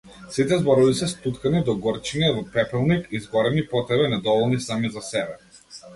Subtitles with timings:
[0.35, 5.39] Сите зборови се стуткани догорчиња во пепелник, изгорени по тебе, недоволни сами за себе.